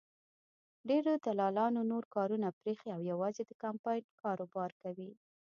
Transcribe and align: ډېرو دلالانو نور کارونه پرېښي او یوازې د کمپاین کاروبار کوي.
ډېرو 0.89 1.11
دلالانو 1.25 1.81
نور 1.91 2.03
کارونه 2.15 2.47
پرېښي 2.59 2.89
او 2.95 3.01
یوازې 3.11 3.41
د 3.45 3.51
کمپاین 3.63 4.03
کاروبار 4.21 4.71
کوي. 4.81 5.11